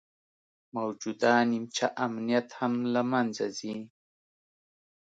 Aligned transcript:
موجوده 0.75 1.31
نیمچه 1.51 1.85
امنیت 2.05 2.47
هم 2.59 2.73
له 2.93 3.01
منځه 3.11 3.45
ځي 3.57 3.75